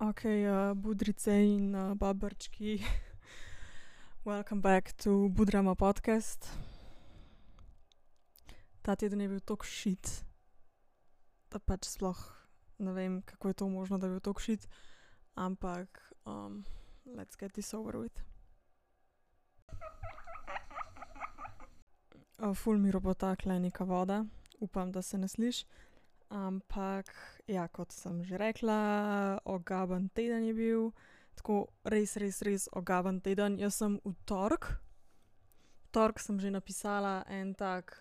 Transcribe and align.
Ok, 0.00 0.24
uh, 0.24 0.72
budrice 0.74 1.32
in 1.44 1.74
uh, 1.74 1.94
babrčki. 1.94 2.80
Welcome 4.24 4.60
back 4.60 4.92
to 4.92 5.28
Budrama 5.28 5.74
podcast. 5.74 6.48
Ta 8.82 8.96
teden 8.96 9.20
je 9.20 9.28
bil 9.28 9.40
tako 9.40 9.66
šit, 9.68 10.24
da 11.52 11.58
pač 11.58 11.84
sploh 11.84 12.16
ne 12.78 12.92
vem, 12.96 13.20
kako 13.22 13.48
je 13.48 13.54
to 13.54 13.68
možno, 13.68 13.98
da 13.98 14.06
je 14.06 14.10
bil 14.16 14.20
tako 14.20 14.40
šit, 14.40 14.64
ampak 15.34 16.12
um, 16.24 16.64
let's 17.04 17.36
get 17.36 17.52
this 17.52 17.74
over 17.74 18.00
with. 18.00 18.24
Uh, 22.38 22.56
ful 22.56 22.78
mi 22.78 22.88
robota, 22.90 23.36
klej 23.36 23.60
neka 23.60 23.84
voda, 23.84 24.24
upam, 24.60 24.92
da 24.92 25.02
se 25.02 25.18
ne 25.18 25.28
sliši. 25.28 25.66
Ampak, 26.30 27.10
ja, 27.50 27.66
kot 27.68 27.92
sem 27.92 28.22
že 28.24 28.38
rekla, 28.38 29.40
ogaben 29.44 30.08
teden 30.14 30.46
je 30.46 30.54
bil, 30.54 30.84
tako 31.34 31.66
res, 31.84 32.14
res, 32.16 32.40
res 32.46 32.68
ogaben 32.72 33.20
teden. 33.20 33.58
Jaz 33.58 33.80
sem 33.82 33.98
v 34.04 34.14
torek, 34.24 34.70
v 35.84 35.88
torek 35.90 36.22
sem 36.22 36.38
že 36.38 36.54
napisala 36.54 37.26
en 37.26 37.54
tak 37.54 37.98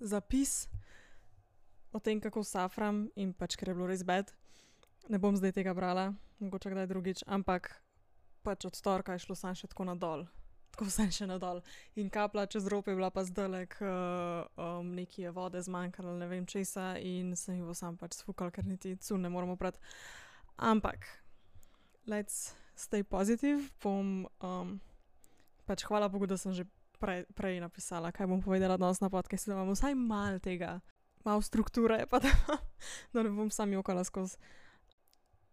zapis 0.00 0.68
o 1.92 2.00
tem, 2.00 2.20
kako 2.20 2.44
safram 2.44 3.08
in 3.16 3.32
pač, 3.32 3.56
ker 3.56 3.72
je 3.72 3.76
bilo 3.76 3.88
res 3.88 4.04
bed. 4.04 4.32
Ne 5.08 5.18
bom 5.18 5.36
zdaj 5.36 5.56
tega 5.56 5.74
brala, 5.74 6.12
mogoče 6.38 6.70
kdaj 6.70 6.86
drugič, 6.92 7.24
ampak 7.26 7.72
pač 8.44 8.68
od 8.68 8.76
torka 8.76 9.16
je 9.16 9.24
šlo 9.24 9.36
sam 9.38 9.56
še 9.56 9.72
tako 9.72 9.88
nadol 9.88 10.28
tako 10.72 10.88
vse 10.88 11.06
še 11.12 11.28
nadol. 11.28 11.60
In 12.00 12.08
kapla 12.12 12.46
čez 12.50 12.66
rope 12.72 12.92
je 12.92 12.98
bila 12.98 13.10
pa 13.12 13.24
zdalek, 13.28 13.76
uh, 13.84 14.48
um, 14.56 14.94
nekaj 14.96 15.28
je 15.28 15.32
vode 15.36 15.60
zmanjkalo, 15.62 16.16
ne 16.18 16.28
vem 16.30 16.46
česa, 16.48 16.96
in 16.98 17.36
sem 17.36 17.60
jih 17.60 17.76
sam 17.76 17.98
pač 18.00 18.16
sfukal, 18.18 18.50
ker 18.50 18.64
niti 18.64 18.96
cu 18.96 19.20
ne 19.20 19.30
moramo 19.32 19.56
prati. 19.60 19.78
Ampak, 20.56 21.04
let's 22.08 22.54
stay 22.74 23.04
positive. 23.04 23.68
Bom, 23.84 24.24
um, 24.40 24.80
pač 25.68 25.84
hvala 25.88 26.08
Bogu, 26.08 26.26
da 26.26 26.40
sem 26.40 26.56
že 26.56 26.64
prej, 26.98 27.28
prej 27.36 27.60
napisala, 27.60 28.14
kaj 28.14 28.30
bom 28.30 28.40
povedala 28.40 28.80
danes 28.80 29.04
na 29.04 29.12
podkastu, 29.12 29.52
da 29.52 29.60
imam 29.60 29.76
vsaj 29.76 29.94
mal 29.98 30.40
tega, 30.40 30.80
malo 31.26 31.44
strukture, 31.44 32.06
pa 32.08 32.22
da, 32.22 32.32
da 33.12 33.22
ne 33.22 33.30
bom 33.30 33.52
sam 33.52 33.76
jokala 33.76 34.04
skozi 34.08 34.40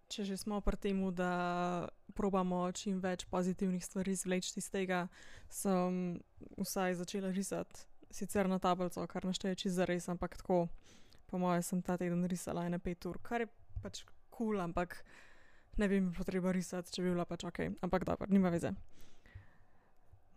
če 0.09 0.25
že 0.25 0.37
smo 0.41 0.59
pri 0.65 0.77
tem, 0.77 0.99
da 1.13 1.87
probamo 2.17 2.65
čim 2.73 2.99
več 2.99 3.25
pozitivnih 3.29 3.83
stvari 3.85 4.17
izvleči 4.17 4.57
iz 4.57 4.69
tega, 4.73 5.07
sem 5.49 6.19
vsaj 6.57 6.97
začela 6.99 7.31
risati, 7.31 7.85
sicer 8.11 8.49
na 8.49 8.59
tablico, 8.59 9.05
kar 9.07 9.25
našteje 9.25 9.69
za 9.69 9.85
res, 9.85 10.09
ampak 10.09 10.37
tako, 10.41 10.67
po 11.29 11.37
mojem, 11.37 11.63
sem 11.63 11.81
ta 11.85 11.97
teden 11.97 12.25
risala 12.25 12.65
ene 12.65 12.81
pet 12.81 13.05
ur, 13.05 13.21
kar 13.21 13.45
je 13.45 13.49
pač 13.83 14.03
kul, 14.33 14.55
cool, 14.55 14.61
ampak 14.63 14.97
ne 15.77 15.87
bi 15.87 16.01
mi 16.01 16.11
potreba 16.11 16.51
risati, 16.51 16.91
če 16.91 17.05
bi 17.05 17.13
bila 17.13 17.25
pač 17.29 17.45
ok, 17.45 17.59
ampak 17.85 18.05
dobro, 18.07 18.27
nima 18.33 18.49
veze. 18.49 18.73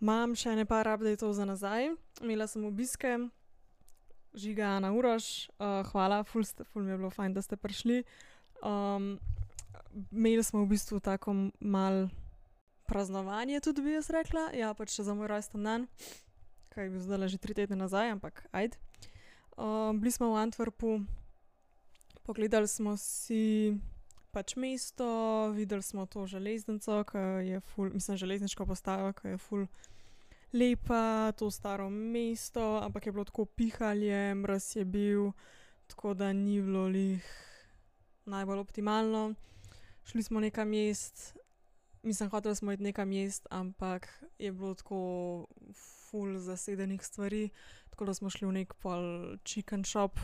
Imam 0.03 0.35
še 0.35 0.57
ne 0.59 0.67
par 0.67 0.91
updateov 0.91 1.33
za 1.33 1.47
nazaj, 1.47 1.93
imela 2.21 2.49
sem 2.51 2.65
obiske. 2.67 3.17
Žiga 4.33 4.79
na 4.81 4.91
urož, 4.97 5.47
uh, 5.61 5.85
hvala, 5.93 6.23
ful, 6.25 6.43
ste, 6.49 6.65
ful 6.73 6.83
mi 6.83 6.91
je 6.91 6.99
bilo 6.99 7.11
fajn, 7.13 7.35
da 7.37 7.43
ste 7.45 7.59
prišli. 7.61 8.01
Um, 8.65 9.19
imeli 10.11 10.45
smo 10.45 10.65
v 10.65 10.73
bistvu 10.75 11.01
tako 11.01 11.35
mal 11.61 12.09
praznovanje, 12.87 13.61
tudi 13.61 13.83
bi 13.83 13.95
jaz 13.97 14.11
rekla, 14.11 14.51
ja, 14.57 14.75
pač 14.75 15.01
za 15.01 15.15
moj 15.15 15.31
rojsten 15.31 15.65
dan, 15.65 15.87
kaj 16.75 16.91
bi 16.91 17.01
zdaj 17.01 17.29
že 17.29 17.39
tri 17.39 17.55
tedne 17.55 17.77
nazaj, 17.77 18.13
ampak 18.17 18.47
ajde. 18.53 18.77
Uh, 19.57 19.93
bili 19.97 20.11
smo 20.11 20.33
v 20.33 20.41
Antwerpu, 20.41 21.05
pogledali 22.25 22.69
smo 22.69 22.97
si 22.97 23.77
pač 24.33 24.57
mesto, 24.57 25.53
videli 25.53 25.85
smo 25.85 26.07
to 26.07 26.27
železnico, 26.27 27.05
ki 27.05 27.25
je 27.49 27.61
ful, 27.61 27.93
mislim, 27.93 28.17
železniško 28.17 28.67
postajo, 28.67 29.13
ki 29.13 29.37
je 29.37 29.39
ful. 29.39 29.67
Lepa, 30.53 31.33
to 31.37 31.49
staro 31.51 31.89
mesto, 31.89 32.81
ampak 32.85 33.07
je 33.07 33.13
bilo 33.13 33.25
tako 33.25 33.45
pihalje, 33.45 34.35
mraz 34.35 34.77
je 34.77 34.85
bil, 34.85 35.33
tako 35.89 36.13
da 36.15 36.33
ni 36.33 36.61
bilo 36.61 36.85
lih 36.93 37.25
najbolj 38.25 38.59
optimalno 38.59 39.35
šli 40.05 40.23
smo 40.23 40.41
nekam 40.41 40.69
mest, 40.69 41.37
mislim, 42.03 42.31
hoteli 42.31 42.57
smo 42.57 42.73
iti 42.73 42.83
nekam 42.83 43.09
mest, 43.09 43.47
ampak 43.51 44.25
je 44.39 44.53
bilo 44.53 44.75
tako 44.75 45.47
full 45.75 46.39
zasedenih 46.39 47.05
stvari, 47.05 47.51
tako 47.91 48.05
da 48.05 48.15
smo 48.15 48.31
šli 48.31 48.49
v 48.49 48.53
nek 48.53 48.75
pol 48.75 49.37
chicken 49.45 49.85
shop, 49.85 50.19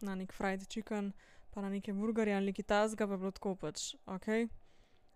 na 0.00 0.14
nek 0.14 0.32
fried 0.32 0.68
chicken, 0.68 1.12
pa 1.50 1.60
na 1.60 1.68
neke 1.68 1.92
burgerje 1.92 2.34
ali 2.36 2.46
neki 2.46 2.62
tasga, 2.62 3.06
pa 3.06 3.12
je 3.12 3.18
bilo 3.18 3.30
tako 3.30 3.54
pač 3.56 3.94
ok. 4.06 4.26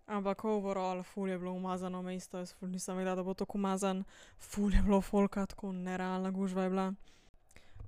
Ampak 0.05 0.43
overall, 0.43 1.03
ful 1.03 1.29
je 1.29 1.37
bilo 1.39 1.51
umazano 1.53 2.01
mesto, 2.01 2.37
jaz 2.37 2.53
ful 2.53 2.69
nisem 2.69 2.97
vedela, 2.97 3.15
da 3.15 3.23
bo 3.23 3.33
tako 3.33 3.57
umazan, 3.57 4.03
ful 4.39 4.73
je 4.73 4.81
bilo 4.81 5.01
folka, 5.01 5.45
tako 5.45 5.71
nerealna 5.71 6.31
gužva 6.31 6.63
je 6.63 6.69
bila. 6.69 6.93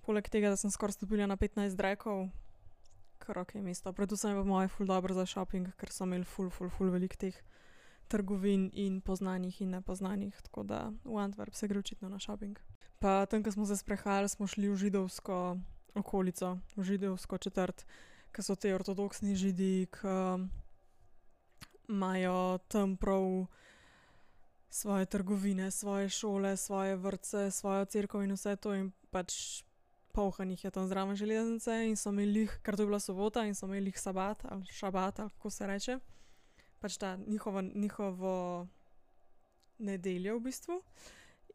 Poleg 0.06 0.30
tega, 0.30 0.50
da 0.50 0.56
sem 0.56 0.72
skoraj 0.72 0.94
stopila 0.94 1.28
na 1.28 1.38
15 1.38 1.76
drekov, 1.76 2.28
kar 3.24 3.40
ok 3.40 3.56
mesto. 3.64 3.94
Predvsem 3.94 4.32
je 4.32 4.42
pa 4.42 4.44
moje 4.44 4.68
ful 4.68 4.88
dobro 4.88 5.16
za 5.16 5.26
shopping, 5.26 5.72
ker 5.80 5.92
so 5.92 6.04
imeli 6.04 6.28
ful, 6.28 6.50
ful, 6.52 6.70
ful 6.70 6.92
velik 6.92 7.16
teh 7.16 7.38
trgovin 8.12 8.70
in 8.74 9.02
poznanih 9.02 9.62
in 9.62 9.72
nepoznanih, 9.78 10.42
tako 10.42 10.64
da 10.64 10.92
v 11.04 11.18
Antwerp 11.18 11.56
se 11.56 11.68
gre 11.68 11.80
očitno 11.80 12.10
na 12.10 12.20
shopping. 12.20 12.60
Pa 13.00 13.26
tam, 13.26 13.44
ko 13.44 13.52
smo 13.52 13.66
se 13.66 13.78
sprehajali, 13.78 14.30
smo 14.30 14.48
šli 14.48 14.70
v 14.70 14.76
židovsko 14.76 15.58
okolico, 15.96 16.58
v 16.76 16.84
židovsko 16.84 17.38
četrt, 17.38 17.86
ki 18.34 18.44
so 18.44 18.56
te 18.56 18.76
ortodoksni 18.76 19.36
židi, 19.36 19.88
ki 19.92 20.14
imajo 21.90 22.60
tam 22.68 22.98
prav 22.98 23.48
svoje 24.70 25.06
trgovine, 25.06 25.72
svoje 25.72 26.10
šole, 26.10 26.58
svoje 26.58 26.96
vrtce, 26.96 27.52
svojo 27.52 27.86
crkvo 27.86 28.24
in 28.24 28.34
vse 28.34 28.56
to 28.56 28.74
in 28.74 28.92
pač 29.12 29.62
polhanih 30.14 30.64
je 30.64 30.72
tam 30.72 30.88
zraven 30.88 31.16
železnice 31.16 31.72
in 31.88 31.96
so 31.98 32.10
imeli, 32.10 32.48
ker 32.64 32.76
to 32.76 32.86
je 32.86 32.88
bila 32.88 33.00
sobota 33.00 33.46
in 33.46 33.56
so 33.56 33.66
imeli 33.66 33.92
sabat 33.92 34.46
ali 34.46 34.66
šabat, 34.66 35.20
ali 35.20 35.30
kako 35.30 35.50
se 35.50 35.68
reče, 35.68 36.00
pač 36.80 36.98
ta 36.98 37.16
njihovo, 37.28 37.62
njihovo 37.62 38.68
nedeljo 39.78 40.38
v 40.38 40.40
bistvu. 40.40 40.82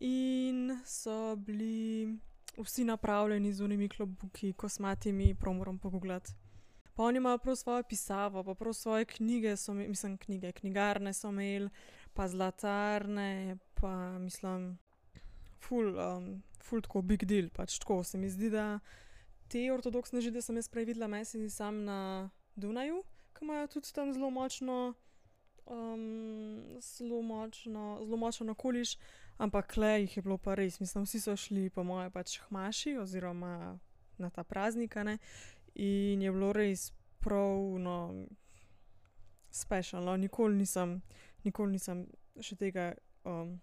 In 0.00 0.78
so 0.86 1.36
bili 1.36 2.18
vsi 2.58 2.84
napravljeni 2.84 3.52
z 3.52 3.60
unimi 3.60 3.88
klobuki, 3.88 4.52
kosmatimi, 4.52 5.34
promorom 5.34 5.78
pogooglati. 5.78 6.32
Pa 6.94 7.02
oni 7.02 7.16
imajo 7.16 7.38
prav 7.38 7.56
svojo 7.56 7.82
pisavo, 7.82 8.44
pa 8.44 8.54
prav 8.54 8.72
svoje 8.72 9.04
knjige, 9.04 9.56
so, 9.56 9.74
mislim, 9.74 10.16
knjige, 10.18 10.52
knjigarne 10.52 11.12
so 11.12 11.28
imeli, 11.28 11.70
pa 12.14 12.28
zlatarne, 12.28 13.56
pa 13.74 14.18
mislim, 14.18 14.78
ful, 15.60 15.94
um, 15.98 16.42
ful 16.68 16.84
tako 16.84 17.02
big 17.02 17.24
deal. 17.28 17.50
Pač 17.54 17.78
tako 17.82 18.02
se 18.04 18.20
mi 18.20 18.30
zdi, 18.30 18.50
da 18.52 18.78
te 19.48 19.64
ortodoksne 19.72 20.20
žide 20.24 20.42
sem 20.44 20.56
jaz 20.60 20.68
prej 20.68 20.90
videla, 20.90 21.08
mesi 21.08 21.48
sam 21.50 21.82
na 21.88 21.98
Dunaju, 22.56 23.02
ki 23.36 23.46
imajo 23.46 23.68
tudi 23.76 23.92
tam 23.94 24.12
zelo 24.12 24.30
močno, 24.34 24.78
um, 25.66 26.78
zelo 26.84 27.22
močno, 27.22 27.84
zelo 28.04 28.16
močno 28.16 28.52
okoliš, 28.52 28.96
ampak 29.38 29.76
le 29.76 29.92
jih 30.02 30.16
je 30.16 30.22
bilo 30.22 30.38
pa 30.38 30.54
res. 30.58 30.80
Mislim, 30.80 31.06
vsi 31.06 31.20
so 31.20 31.36
šli 31.36 31.70
po 31.70 31.84
moje 31.84 32.10
pač 32.10 32.38
hmaši 32.48 32.98
oziroma 32.98 33.78
na 34.18 34.30
ta 34.30 34.44
praznik, 34.44 34.96
ne? 35.06 35.18
in 35.78 36.22
je 36.22 36.32
bilo 36.32 36.52
res 36.52 36.90
prav, 37.22 37.78
no, 37.78 38.26
specialno, 39.50 40.16
nikoli 40.16 40.56
nisem, 40.56 40.98
nikoli 41.44 41.76
nisem 41.76 42.02
še 42.42 42.56
tega 42.58 42.90
um, 43.24 43.54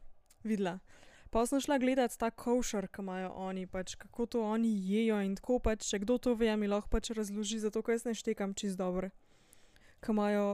videla. 0.43 0.77
Pa 1.35 1.43
sem 1.45 1.59
šla 1.59 1.75
gledati 1.77 2.15
ta 2.17 2.29
košar, 2.31 2.87
ki 2.87 3.01
imajo 3.01 3.29
oni, 3.35 3.65
pač 3.67 3.95
kako 3.99 4.25
to 4.25 4.41
oni 4.41 4.69
jejo 4.87 5.17
in 5.19 5.33
tako 5.35 5.57
pač, 5.59 5.83
če 5.83 5.97
kdo 6.05 6.15
to 6.17 6.31
ve, 6.39 6.47
mi 6.55 6.69
lahko 6.71 6.87
pač 6.93 7.09
razloži, 7.11 7.57
zato 7.59 7.81
ker 7.83 7.97
jaz 7.97 8.05
ne 8.07 8.13
štekam 8.15 8.53
čist 8.55 8.79
dobro. 8.79 9.09
Ki 9.99 10.13
imajo 10.15 10.45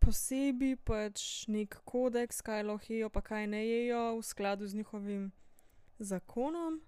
posebej 0.00 0.78
pač 0.88 1.44
nek 1.52 1.76
kodeks, 1.84 2.40
kaj 2.40 2.64
lahko 2.64 2.88
jejo, 2.88 3.10
pa 3.12 3.20
kaj 3.20 3.44
ne 3.52 3.60
jejo, 3.60 4.00
v 4.16 4.24
skladu 4.24 4.64
z 4.64 4.80
njihovim 4.80 5.28
zakonom. 6.00 6.80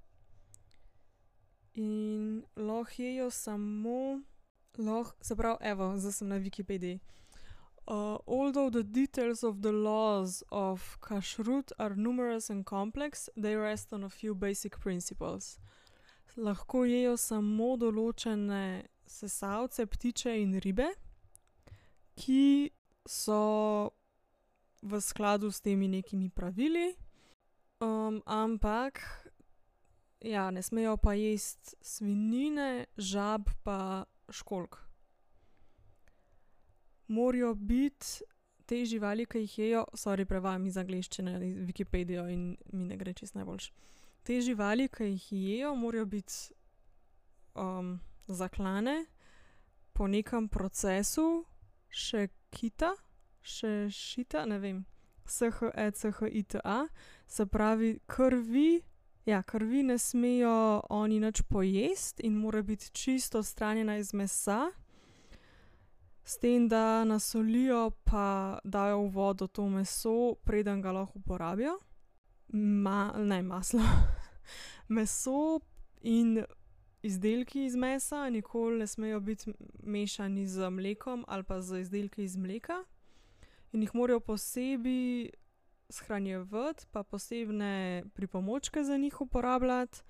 In 1.77 2.41
lahko 2.57 3.03
jejo 3.03 3.29
samo, 3.31 4.23
lahko, 4.81 5.13
se 5.21 5.37
pravi, 5.37 5.61
evo, 5.61 5.93
zdaj 6.01 6.23
sem 6.23 6.33
na 6.33 6.41
Wikipediji. 6.41 7.05
Uh, 7.89 8.19
although 8.27 8.69
the 8.69 8.83
details 8.83 9.45
of 9.45 9.63
the 9.63 9.71
laws 9.71 10.43
of 10.51 10.99
kashrut 11.01 11.71
are 11.79 11.95
numerous 11.95 12.51
and 12.51 12.67
complex, 12.67 13.29
they 13.37 13.55
rest 13.55 13.93
on 13.93 14.03
a 14.03 14.09
few 14.09 14.35
basic 14.35 14.81
principles. 14.81 15.59
Lahko 16.37 16.83
jejo 16.85 17.15
samo 17.17 17.77
določene 17.81 18.89
sesalce, 19.07 19.87
ptiče 19.87 20.35
in 20.43 20.59
ribe, 20.61 20.89
ki 22.19 22.73
so 23.07 23.95
v 24.83 25.01
skladu 25.01 25.53
s 25.55 25.63
temi 25.63 25.89
nekimi 25.89 26.29
pravili, 26.29 26.91
um, 27.81 28.19
ampak 28.27 29.01
ja, 30.21 30.51
ne 30.51 30.63
smejo 30.63 30.97
pa 30.97 31.15
jesti 31.15 31.79
svinjine, 31.81 32.87
žab 32.99 33.49
pa 33.63 34.05
školk. 34.31 34.86
Morajo 37.09 37.55
biti 37.55 38.07
te 38.67 38.85
živali, 38.85 39.27
ki 39.27 39.39
jih 39.39 39.59
jejo, 39.59 39.85
sorry, 39.95 40.25
prevajam 40.25 40.67
iz 40.67 40.77
angleščine 40.77 41.39
Wikipedijo 41.41 42.27
in 42.33 42.57
mi 42.73 42.85
ne 42.85 42.97
gre 42.97 43.13
čisto 43.15 43.39
najboljše. 43.39 43.73
Te 44.23 44.41
živali, 44.41 44.89
ki 44.89 45.05
jih 45.05 45.33
jejo, 45.33 45.75
morajo 45.75 46.07
biti 46.07 46.35
zaklane 48.27 49.07
po 49.93 50.07
nekem 50.07 50.49
procesu 50.49 51.45
Šekita, 51.89 52.91
šešita, 53.41 54.45
ne 54.47 54.59
vem, 54.59 54.85
S-H-E-C-H-I-T-A, 55.27 56.89
se 57.27 57.47
pravi 57.47 57.99
krvi, 58.07 58.83
ja, 59.25 59.43
krvi 59.43 59.83
ne 59.83 59.99
smejo 59.99 60.83
oni 60.91 61.21
nič 61.21 61.43
pojesti 61.43 62.27
in 62.27 62.35
mora 62.35 62.63
biti 62.63 62.91
čisto 62.91 63.39
odstranjena 63.39 63.97
iz 63.97 64.15
mesa. 64.15 64.71
S 66.27 66.39
tem, 66.39 66.69
da 66.69 67.05
nasolijo 67.05 67.91
pa 68.05 68.59
dajo 68.65 68.99
v 68.99 69.11
vodo 69.15 69.47
to 69.47 69.69
meso, 69.69 70.35
preden 70.45 70.83
ga 70.83 70.93
lahko 70.93 71.19
uporabijo. 71.19 71.79
ne 72.49 73.43
maslo, 73.43 73.83
meso 74.89 75.61
in 76.03 76.45
izdelki 77.03 77.65
iz 77.65 77.77
mesa 77.77 78.31
nikoli 78.31 78.79
ne 78.79 78.87
smejo 78.87 79.21
biti 79.21 79.53
mešani 79.83 80.47
z 80.47 80.71
mlekom 80.71 81.25
ali 81.29 81.43
pa 81.43 81.61
z 81.61 81.81
izdelki 81.81 82.25
iz 82.25 82.37
mleka. 82.37 82.85
In 83.73 83.83
jih 83.83 83.95
morajo 83.95 84.21
posebej 84.21 85.31
shranjevati 85.89 86.87
pa 86.91 87.03
posebne 87.03 88.05
pripomočke 88.15 88.85
za 88.85 88.97
njih 88.97 89.21
uporabljati. 89.21 90.03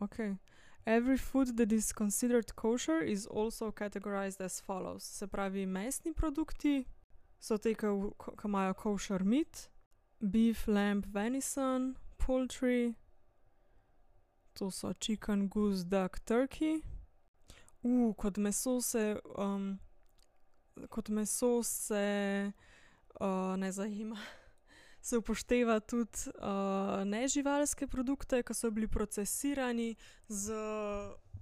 okej. 0.00 0.36
Every 0.90 1.18
food 1.18 1.56
that 1.58 1.70
is 1.70 1.92
considered 1.92 2.56
kosher 2.56 2.98
is 2.98 3.24
also 3.24 3.70
categorized 3.70 4.40
as 4.40 4.58
follows. 4.58 5.04
Se 5.04 5.26
pravi, 5.26 5.64
mesni 5.64 6.12
produkti 6.12 6.84
so 7.38 7.56
ti, 7.56 7.74
ke 7.74 7.86
ke 8.18 8.48
imajo 8.48 8.74
kosher 8.74 9.22
meat, 9.24 9.68
beef, 10.20 10.66
lamb, 10.66 11.02
venison, 11.02 11.94
poultry, 12.18 12.96
to 14.56 14.70
so 14.72 14.92
chicken, 14.98 15.46
goose, 15.46 15.84
duck, 15.84 16.18
turkey. 16.26 16.82
kot 18.18 18.34
meso 18.34 18.82
se 18.82 19.14
kot 20.90 21.08
meso 21.08 21.62
se 21.62 22.52
ne 23.56 23.70
zajema, 23.70 24.18
se 25.00 25.18
upošteva 25.18 25.80
tudi 25.80 26.30
neživalske 27.04 27.86
produkte, 27.86 28.42
ke 28.42 28.54
so 28.54 28.70
bili 28.70 28.88
procesirani 28.88 29.94
s 30.28 30.50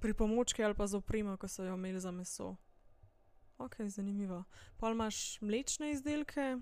pripomočki 0.00 0.64
ali 0.64 0.74
pa 0.74 0.86
z 0.86 0.94
opremo, 0.94 1.36
ke 1.36 1.48
so 1.48 1.64
jo 1.64 1.74
imeli 1.74 2.00
za 2.00 2.10
meso. 2.10 2.56
Okej, 3.58 3.88
zanimivo. 3.88 4.44
Pol 4.76 4.94
imaš 4.94 5.40
mlečne 5.40 5.90
izdelke, 5.90 6.58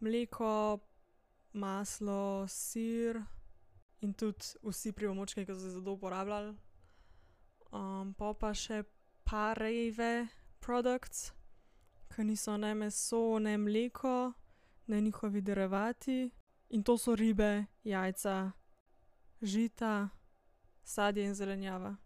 mleko, 0.00 0.78
maslo, 1.52 2.46
sir 2.48 3.20
in 4.00 4.14
tudi 4.14 4.56
vsi 4.62 4.92
pripomočki, 4.92 5.44
ke 5.44 5.54
so 5.54 5.60
se 5.60 5.70
za 5.70 5.84
to 5.84 5.92
uporabljali. 5.92 6.56
pol 8.16 8.34
pa 8.34 8.54
še 8.54 8.84
pareve 9.24 10.28
products, 10.60 11.32
ke 12.08 12.24
niso 12.24 12.56
ne 12.56 12.74
meso 12.74 13.38
ne 13.38 13.58
mleko 13.58 14.32
ne 14.86 15.00
njihovi 15.00 15.40
derivati. 15.40 16.30
In 16.68 16.82
to 16.82 16.98
so 16.98 17.14
ribe, 17.14 17.64
jajca, 17.84 18.52
žita, 19.42 20.08
sadje 20.84 21.24
in 21.24 21.34
zelenjava. 21.34 21.96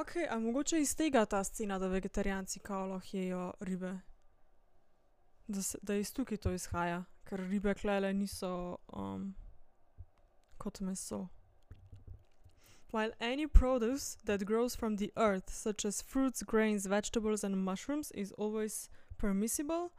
okej, 0.00 0.26
a 0.30 0.38
mogoče 0.38 0.80
iz 0.80 0.96
tega 0.96 1.24
ta 1.24 1.44
scena, 1.44 1.78
da 1.78 1.86
vegetarijanci 1.86 2.60
kao 2.60 2.86
lahko 2.86 3.16
jejo 3.16 3.52
ribe? 3.60 3.98
Da 5.46 5.60
da 5.82 5.94
iz 5.94 6.12
tukaj 6.12 6.36
to 6.36 6.52
izhaja, 6.52 7.04
ker 7.24 7.40
ribe 7.40 7.74
tulele 7.74 8.12
niso 8.12 8.76
kot 10.58 10.80
meso. 10.80 11.28
While 12.90 13.12
any 13.20 13.46
produce 13.46 14.16
that 14.24 14.44
grows 14.44 14.76
from 14.76 14.96
the 14.96 15.10
earth, 15.16 15.50
such 15.50 15.84
as 15.84 16.02
fruits, 16.02 16.42
grains, 16.42 16.86
vegetables 16.86 17.44
and 17.44 17.56
mushrooms 17.56 18.12
is 18.12 18.32
always 18.38 18.88
permissible, 19.18 19.90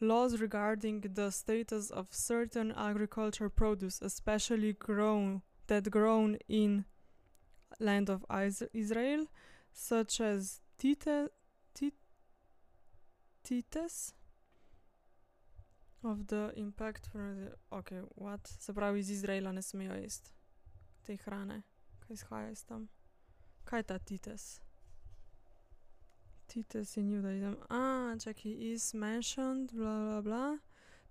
laws 0.00 0.40
regarding 0.40 1.00
the 1.00 1.30
status 1.30 1.90
of 1.90 2.06
certain 2.10 2.72
agriculture 2.72 3.48
produce, 3.48 4.00
especially 4.02 4.72
grown, 4.72 5.42
that 5.66 5.90
grown 5.90 6.38
in 6.48 6.84
land 7.78 8.10
of 8.10 8.24
Israel, 8.72 9.26
such 9.72 10.20
as 10.20 10.60
tites 10.78 11.32
of 16.02 16.26
the 16.26 16.52
impact 16.56 17.10
okej, 17.70 18.04
what? 18.14 18.46
Se 18.46 18.72
pravi, 18.72 18.98
iz 18.98 19.10
Izraela 19.10 19.52
ne 19.52 19.62
smejo 19.62 19.96
iti 19.96 20.32
te 21.02 21.16
hrane, 21.16 21.62
ke 22.00 22.14
izhaja 22.14 22.50
iz 22.50 22.64
tam. 22.64 22.88
Kaj 23.64 23.78
je 23.78 24.18
ta? 24.18 24.69
In 26.56 27.10
Judaism, 27.10 27.54
čakaj, 28.18 28.72
is 28.72 28.94
mentioned 28.94 29.70
bla, 29.72 30.20
bla, 30.20 30.58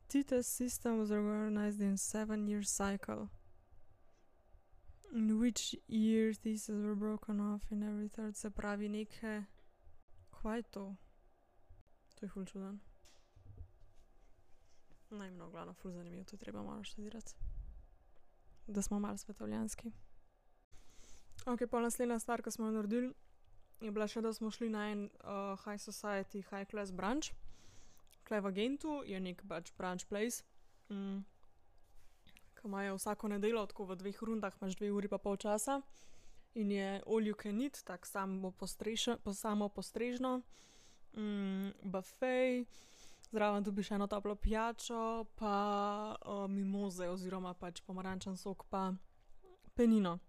bla. 0.09 0.44
system 0.44 1.00
was 1.00 1.12
organized 1.12 1.81
in 1.81 1.97
seven 1.97 2.47
year 2.47 2.63
cycle. 2.63 3.30
In 5.13 5.39
which 5.39 5.75
year 5.88 6.33
were 6.69 6.95
broken 6.95 7.39
off 7.39 7.71
in 7.71 7.83
every 7.83 8.09
third, 8.09 8.36
se 8.36 8.50
pravi 8.50 8.89
neke, 8.89 9.45
kva 10.31 10.56
je 10.56 10.63
to? 10.63 10.95
To 12.15 12.25
je 12.25 12.30
ful 12.30 12.45
čudno. 12.45 12.77
Ne 15.12 15.18
vem, 15.18 15.38
no, 15.38 15.47
v 15.47 15.51
glavnem 15.51 15.75
ful 15.75 15.91
zanimivo, 15.91 16.24
to 16.24 16.38
treba 16.38 16.63
malo 16.63 16.83
študirati. 16.83 17.33
Da 18.68 18.81
smo 18.81 19.00
malo 19.00 19.18
svetovljanski. 19.18 19.91
Okej, 21.45 21.68
pol 21.68 21.81
naslednja 21.81 22.19
stvar, 22.19 22.41
ke 22.41 22.51
smo 22.51 22.65
jo 22.65 22.71
naredili, 22.71 23.13
je 23.81 23.91
bila 23.91 24.07
še, 24.07 24.21
da 24.21 24.33
smo 24.33 24.51
šli 24.51 24.69
na 24.69 24.91
en 24.91 25.09
high 25.65 25.79
society, 25.79 26.41
high 26.49 26.65
class 26.69 26.91
brunch. 26.91 27.33
Tule 28.27 28.41
v 28.41 28.51
Gentu 28.53 29.01
je 29.05 29.19
neki 29.19 29.47
pač 29.49 29.71
brunch 29.77 30.05
place, 30.05 30.43
ke 32.53 32.67
imajo 32.67 32.97
vsako 32.99 33.27
nedeljo 33.27 33.65
tako 33.71 33.85
v 33.89 33.95
dveh 33.97 34.19
rundah, 34.21 34.53
imaš 34.61 34.75
dve 34.77 34.91
uri 34.91 35.07
pa 35.09 35.17
pol 35.17 35.37
časa. 35.37 35.81
In 36.57 36.71
je 36.71 37.01
all 37.05 37.25
you 37.25 37.33
can 37.33 37.61
eat, 37.61 37.81
tako 37.85 38.05
samopostrežno. 39.33 40.41
Bafe, 41.83 42.65
zraven 43.31 43.63
dobiš 43.63 43.91
eno 43.91 44.07
toplo 44.07 44.36
pijačo 44.36 45.25
pa 45.36 46.15
mimoze 46.50 47.09
oziroma 47.09 47.53
pač 47.53 47.81
pomarančni 47.81 48.38
sok 48.38 48.65
pa 48.69 48.93
penino. 49.74 50.19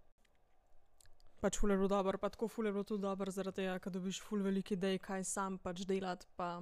Pač 1.41 1.57
ful 1.57 1.73
je 1.73 1.77
bilo 1.77 1.89
dobro 1.89 2.17
pa 2.21 2.29
tako 2.29 2.47
ful 2.47 2.65
je 2.65 2.71
bilo 2.71 2.83
tudi 2.83 3.01
dobro 3.01 3.31
zaradi 3.31 3.63
tega, 3.63 3.79
ke 3.79 3.89
dobiš 3.89 4.21
ful 4.21 4.43
veliko 4.45 4.75
idej, 4.75 4.99
kaj 5.01 5.23
sam 5.25 5.57
pač 5.57 5.81
delati 5.89 6.27
pa 6.37 6.61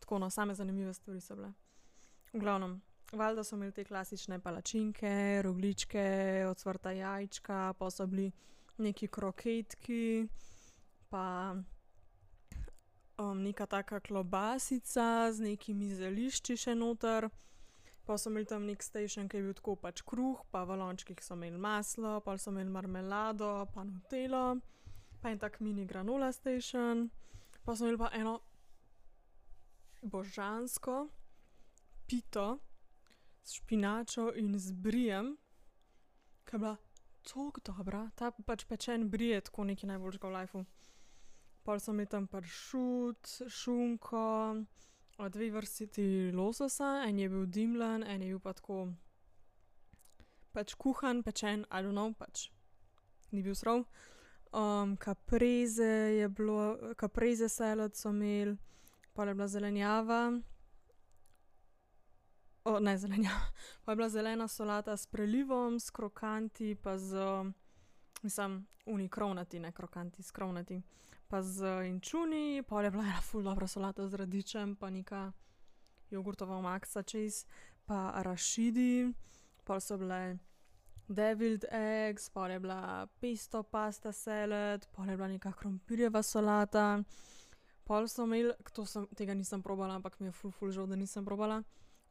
tako, 0.00 0.18
no, 0.18 0.30
same 0.30 0.54
zanimive 0.54 0.94
stvari 0.94 1.20
so 1.20 1.36
bile. 1.38 1.52
V 2.32 2.42
glavnem, 2.42 2.80
valjda 3.12 3.44
so 3.44 3.56
imeli 3.56 3.72
te 3.72 3.84
klasične 3.84 4.40
palačinke, 4.42 5.42
rogljičke, 5.42 6.04
ocvrta 6.50 6.92
jajčka, 6.92 7.72
pol 7.78 7.90
so 7.90 8.06
bili 8.06 8.32
neki 8.78 9.08
kroketki 9.08 10.28
pa 11.08 11.56
neka 13.18 13.66
taka 13.66 14.00
klobasica 14.00 15.32
z 15.32 15.40
nekimi 15.40 15.94
zelišči 15.94 16.56
še 16.56 16.74
noter. 16.74 17.28
Pol 18.08 18.16
so 18.16 18.30
imeli 18.30 18.48
tam 18.48 18.64
neki 18.64 18.84
station, 18.84 19.28
ke 19.28 19.36
je 19.36 19.44
bil 19.44 19.52
tako 19.52 19.74
pač 19.76 20.00
kruh 20.00 20.40
pa 20.48 20.62
v 20.64 20.78
lončkih 20.80 21.20
so 21.20 21.36
imeli 21.36 21.60
maslo, 21.60 22.14
pol 22.24 22.40
so 22.40 22.48
imeli 22.48 22.72
marmelado 22.72 23.68
pa 23.74 23.84
nutello 23.84 24.56
pa 25.20 25.28
en 25.28 25.38
tak 25.38 25.60
mini 25.60 25.84
granola 25.84 26.32
station. 26.32 27.10
Pol 27.64 27.76
so 27.76 27.84
imeli 27.84 28.00
pa 28.00 28.08
eno 28.16 28.38
božansko 30.02 31.08
pito 32.06 32.58
s 33.44 33.60
špinačo 33.60 34.32
in 34.40 34.58
z 34.58 34.72
brijem, 34.72 35.36
ke 36.44 36.56
je 36.56 36.58
bila 36.58 36.76
toliko 37.22 37.60
dobra, 37.60 38.10
ta 38.16 38.30
pač 38.30 38.64
pečen 38.64 39.10
bri 39.10 39.34
je 39.34 39.40
tako 39.40 39.64
nekaj 39.64 39.88
najboljšega 39.92 40.28
v 40.28 40.32
lifeu. 40.32 40.64
Pol 41.64 41.80
so 41.80 41.92
imeli 41.92 42.08
tam 42.08 42.26
pršut, 42.26 43.52
šunko, 43.52 44.24
dve 45.26 45.50
vrsti 45.50 46.30
lososa, 46.32 47.02
en 47.06 47.18
je 47.18 47.28
bil 47.28 47.46
dimljen, 47.46 48.02
en 48.06 48.22
je 48.22 48.28
bil 48.28 48.40
pa 48.40 48.52
tako 48.52 48.88
pač 50.52 50.74
kuhan, 50.74 51.22
pečen, 51.22 51.66
I 51.70 51.82
don't 51.82 51.94
know, 51.94 52.14
pač 52.14 52.48
ni 53.30 53.42
bil 53.42 53.54
srov. 53.54 53.84
caprese 54.98 55.90
je 56.18 56.28
bilo, 56.28 56.94
caprese 56.94 57.48
salad 57.48 57.96
so 57.96 58.10
imeli, 58.10 58.56
pol 59.12 59.28
je 59.28 59.34
bila 59.34 59.48
zelenjava, 59.48 60.22
ne 62.80 62.98
zelenjava, 62.98 63.52
pol 63.84 63.92
je 63.92 63.96
bila 63.96 64.08
zelena 64.08 64.48
solata 64.48 64.96
s 64.96 65.06
prelivom, 65.06 65.80
s 65.80 65.90
krokanti 65.90 66.74
pa 66.74 66.98
z, 66.98 67.16
mislim 68.22 68.66
oni 68.86 69.08
krovnati, 69.08 69.60
ne 69.60 69.72
krokanti, 69.72 70.22
s 70.22 70.30
krovnati. 70.30 70.82
Pa 71.28 71.42
z 71.42 71.84
inčuni, 71.88 72.62
pol 72.62 72.84
je 72.84 72.90
bila 72.90 73.04
ena 73.04 73.20
ful 73.20 73.42
dobra 73.42 73.66
solata 73.66 74.08
z 74.08 74.14
radičem, 74.14 74.76
pa 74.76 74.90
neka 74.90 75.32
jogurtova 76.10 76.60
maksa 76.60 77.02
čez, 77.02 77.44
pa 77.84 78.12
arašidi, 78.16 79.12
pol 79.64 79.80
so 79.80 79.98
bile 80.00 80.38
deviled 81.08 81.64
eggs, 81.72 82.30
pol 82.32 82.50
je 82.50 82.60
bila 82.60 83.06
pesto 83.20 83.62
pasta 83.62 84.12
salad, 84.12 84.88
pol 84.92 85.08
je 85.10 85.16
bila 85.16 85.28
neka 85.28 85.52
krompirjeva 85.52 86.22
solata. 86.22 87.02
Pol 87.84 88.08
so 88.08 88.24
imeli, 88.24 88.52
sem, 88.84 89.06
tega 89.16 89.34
nisem 89.34 89.62
probala, 89.62 89.96
ampak 89.96 90.20
mi 90.20 90.28
je 90.28 90.32
ful 90.32 90.50
ful 90.50 90.72
žal, 90.72 90.86
da 90.86 90.96
nisem 90.96 91.24
probala, 91.24 91.62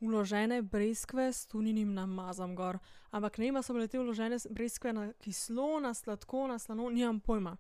vložene 0.02 0.62
breskve 0.62 1.34
s 1.34 1.46
tuninim 1.46 1.94
namazom 1.94 2.56
gor. 2.56 2.80
Ampak 3.12 3.38
ne 3.38 3.50
vem, 3.50 3.58
a 3.58 3.62
so 3.62 3.74
bile 3.74 3.88
te 3.88 3.98
vložene 4.02 4.38
breskve 4.50 4.94
na 4.94 5.12
kislo, 5.22 5.80
na 5.80 5.94
sladko, 5.94 6.48
na 6.48 6.60
slano, 6.60 6.90
nimam 6.90 7.20
pojma. 7.20 7.58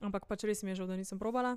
Ampak 0.00 0.26
pač 0.26 0.44
res 0.48 0.62
mi 0.64 0.72
je 0.72 0.80
žal, 0.80 0.88
da 0.88 0.96
nisem 0.96 1.18
probala. 1.20 1.56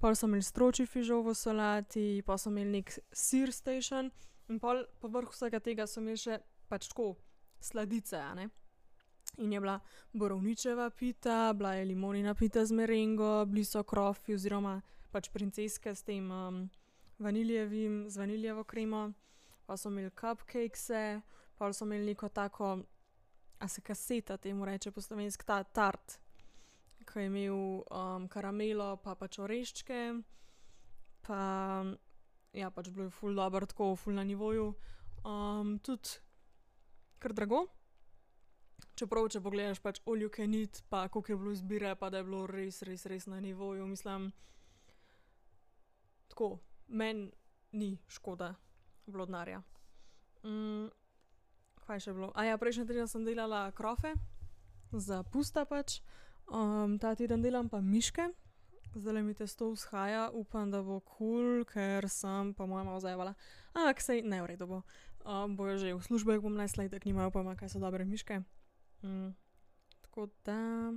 Pol 0.00 0.14
so 0.16 0.28
imeli 0.30 0.46
stročji 0.46 0.86
fižol 0.86 1.24
v 1.26 1.34
solati, 1.36 2.22
pol 2.24 2.38
so 2.38 2.52
imeli 2.52 2.80
neki 2.80 3.02
sir 3.12 3.52
station 3.52 4.08
in 4.48 4.58
pol 4.62 4.86
povrh 5.02 5.28
vsega 5.30 5.60
tega 5.60 5.86
so 5.86 6.00
imeli 6.00 6.18
še 6.18 6.38
pač 6.70 6.88
tako 6.88 7.12
sladice, 7.60 8.16
a 8.16 8.32
ne. 8.38 8.48
In 9.38 9.52
je 9.52 9.60
bila 9.60 9.76
borovničeva 10.12 10.88
pita, 10.90 11.52
bila 11.52 11.74
je 11.74 11.84
limonina 11.84 12.34
pita 12.34 12.64
z 12.64 12.74
merengo, 12.74 13.44
bili 13.46 13.64
so 13.64 13.82
krofi 13.84 14.34
oziroma 14.34 14.80
pač 15.12 15.28
princeske 15.30 15.94
s 15.94 16.02
tem 16.06 16.30
vanilijevim, 17.18 18.06
z 18.10 18.16
vanilijevo 18.16 18.64
kremo. 18.64 19.10
Pol 19.66 19.76
so 19.76 19.90
imeli 19.92 20.10
cupcakese, 20.10 21.20
pol 21.58 21.76
so 21.76 21.84
imeli 21.84 22.14
neko 22.14 22.28
tako, 22.28 22.78
a 23.60 23.68
se 23.68 23.80
kaseta 23.80 24.36
temu 24.36 24.64
reče 24.64 24.90
po 24.90 25.00
slovensko, 25.00 25.44
ta 25.44 25.62
tart, 25.62 26.18
ke 27.10 27.24
je 27.24 27.26
imel 27.26 27.82
karamelo 28.30 28.96
pa 29.02 29.14
pač 29.18 29.38
oreščke. 29.42 30.00
Pa 31.26 31.40
ja, 32.56 32.70
pač 32.70 32.88
bilo 32.88 33.08
je 33.08 33.14
ful 33.14 33.34
dobro, 33.34 33.66
tako 33.66 33.96
ful 33.96 34.14
na 34.14 34.24
nivoju. 34.24 34.74
tudi 35.82 36.18
kar 37.18 37.34
drago. 37.36 37.66
Čeprav, 38.96 39.28
če 39.28 39.40
pogledaš 39.44 39.80
pač 39.80 40.00
can 40.34 40.54
eat 40.54 40.82
pa 40.88 41.08
koliko 41.08 41.32
je 41.32 41.36
bilo 41.36 41.50
izbire 41.52 41.94
pa 41.96 42.10
da 42.10 42.18
je 42.18 42.24
bilo 42.24 42.46
res, 42.46 42.82
res, 42.82 43.06
res 43.06 43.26
na 43.26 43.40
nivoju, 43.40 43.86
mislim. 43.86 44.32
Tako, 46.28 46.58
meni 46.88 47.30
ni 47.72 47.98
škoda 48.08 48.54
bilo 49.06 49.26
denarja. 49.26 49.62
kaj 51.86 52.00
še 52.00 52.12
bilo, 52.14 52.32
prejšnji 52.56 52.86
teden 52.86 53.08
sem 53.08 53.24
delala 53.24 53.70
krofe 53.72 54.14
za 54.92 55.22
pusta 55.22 55.64
pač. 55.64 56.00
Ta 57.00 57.14
teden 57.14 57.42
delam 57.42 57.68
pa 57.68 57.80
miške. 57.80 58.30
Zdajle 58.94 59.22
mi 59.22 59.34
testo 59.34 59.70
vzhaja, 59.70 60.30
upam, 60.34 60.70
da 60.70 60.82
bo 60.82 60.98
kul, 61.00 61.64
ker 61.64 62.08
sem 62.10 62.54
po 62.54 62.66
moje 62.66 62.84
malo 62.84 63.00
zajevala. 63.00 63.34
Ampak 63.72 64.02
saj, 64.02 64.22
ne, 64.26 64.42
v 64.42 64.50
redu 64.50 64.66
bo. 64.66 64.82
bojo 65.54 65.78
že, 65.78 65.94
v 65.94 66.02
službo 66.02 66.34
jih 66.34 66.42
bom 66.42 66.56
nesla, 66.58 66.90
itak 66.90 67.06
nimajo 67.06 67.30
pojma, 67.30 67.54
kaj 67.54 67.70
so 67.70 67.78
dobre 67.78 68.04
miške. 68.04 68.42
tako 70.02 70.28
da 70.44 70.90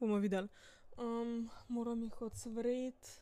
bomo 0.00 0.16
videli. 0.16 0.48
moram 1.68 2.02
jih 2.02 2.22
ocvreti. 2.22 3.20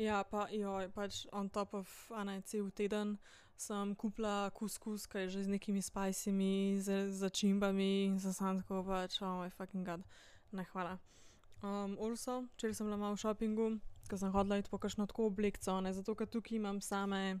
Ja, 0.00 0.24
pa 0.24 0.48
pač 0.94 1.26
on 1.32 1.50
top 1.50 1.74
of, 1.74 2.10
a 2.16 2.24
ne, 2.24 2.40
cel 2.40 2.70
teden 2.70 3.18
sem 3.60 3.94
kupila 3.94 4.50
kuskus, 4.56 5.04
ke 5.04 5.28
je 5.28 5.28
že 5.28 5.44
z 5.44 5.48
nekimi 5.52 5.82
spicimi 5.84 6.80
začimbami 7.12 8.08
in 8.08 8.16
sem 8.16 8.32
samo 8.32 8.64
tako 8.64 8.80
pač, 8.88 9.20
oh 9.20 9.44
my 9.44 9.50
fucking 9.52 9.84
god. 9.84 10.00
Ne, 10.52 10.64
hvala. 10.72 10.96
also, 12.00 12.48
včeraj 12.56 12.74
sem 12.74 12.86
bila 12.88 12.96
malo 12.96 13.14
v 13.14 13.20
šopingu, 13.20 13.66
ke 14.08 14.16
sem 14.16 14.32
hotela 14.32 14.56
iti 14.56 14.72
po 14.72 14.80
kakšno 14.80 15.06
tako 15.06 15.28
oblekco, 15.28 15.80
ne, 15.84 15.92
zato 15.92 16.16
ker 16.16 16.26
tukaj 16.26 16.56
imam 16.56 16.80
same 16.80 17.40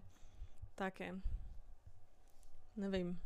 take, 0.76 1.16
ne 2.76 2.88
vem. 2.88 3.16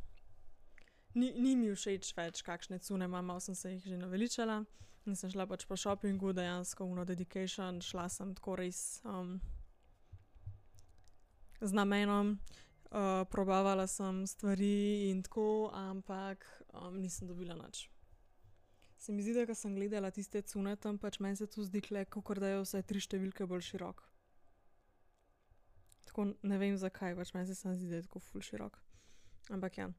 Ni, 1.15 1.35
ni 1.35 1.59
mi 1.59 1.75
všeč 1.75 2.15
več, 2.15 2.43
kakšne 2.47 2.79
cunje 2.79 3.11
imam, 3.11 3.27
malo 3.27 3.43
sem 3.43 3.59
se 3.59 3.75
jih 3.75 3.83
že 3.91 3.99
naveličala 3.99 4.63
in 5.07 5.19
sem 5.19 5.31
šla 5.31 5.51
pač 5.51 5.67
po 5.67 5.75
šopingu, 5.77 6.33
dejansko 6.33 6.87
ono 6.87 7.05
dedication, 7.05 7.83
šla 7.83 8.07
sem 8.09 8.35
tako 8.39 8.55
res 8.63 9.03
z 11.61 11.73
namenom. 11.75 12.39
Probavala 13.31 13.87
sem 13.87 14.27
stvari 14.27 15.11
in 15.11 15.23
tako, 15.23 15.71
ampak 15.75 16.47
nisem 16.93 17.29
dobila 17.29 17.55
nič. 17.55 17.89
Se 18.99 19.13
mi 19.13 19.23
zdi, 19.23 19.35
da 19.35 19.45
ke 19.47 19.55
sem 19.55 19.75
gledala 19.75 20.11
tiste 20.11 20.41
cunje 20.43 20.77
tam, 20.77 20.99
pač 20.99 21.19
meni 21.21 21.37
se 21.37 21.47
to 21.47 21.65
zdi 21.65 21.83
kakor 22.09 22.41
da 22.41 22.49
je 22.49 22.61
vsaj 22.63 22.83
tri 22.89 23.01
številke 23.01 23.47
bolj 23.47 23.67
širok. 23.67 24.01
Tako, 26.09 26.25
ne 26.43 26.59
vem, 26.59 26.77
zakaj, 26.79 27.17
pač 27.19 27.35
meni 27.35 27.47
se 27.47 27.55
samo 27.55 27.75
zdi, 27.77 27.91
da 27.91 27.99
je 27.99 28.07
tako 28.07 28.23
ful 28.23 28.41
širok. 28.41 28.79
Ampak 29.51 29.79
ja. 29.79 29.91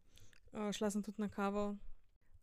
šla 0.74 0.90
sem 0.90 1.04
tudi 1.04 1.22
na 1.22 1.30
kavo. 1.30 1.76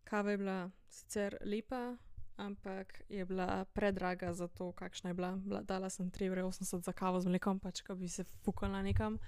Kava 0.04 0.30
je 0.30 0.38
bila 0.38 0.70
sicer 0.86 1.38
lepa, 1.42 1.96
ampak 2.36 3.02
je 3.08 3.24
bila 3.24 3.64
predraga 3.74 4.32
za 4.34 4.46
to, 4.48 4.72
kakšna 4.72 5.10
je 5.10 5.14
bila. 5.14 5.32
Dala 5.66 5.90
sem 5.90 6.10
tri 6.10 6.28
evre 6.30 6.44
osemdeset 6.44 6.84
za 6.84 6.92
kavo 6.92 7.20
z 7.20 7.32
mlekom, 7.32 7.58
pač 7.58 7.82
ke 7.82 7.96
bi 7.98 8.08
se 8.08 8.22
fuknila 8.44 8.82
nekam. 8.82 9.18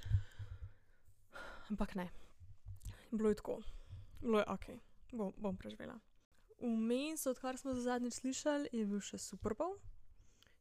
Ampak 1.71 1.95
ne. 1.95 2.11
Bilo 3.11 3.29
je 3.29 3.35
tako. 3.35 3.63
Bilo 4.21 4.39
je 4.39 4.45
okej. 4.49 4.81
bom 5.13 5.57
preživela. 5.57 6.01
Vmes, 6.61 7.27
odkar 7.27 7.59
smo 7.59 7.75
se 7.75 7.81
zadnjič 7.81 8.15
slišali, 8.15 8.69
je 8.73 8.87
bil 8.87 9.01
še 9.01 9.19
superbowl. 9.19 9.77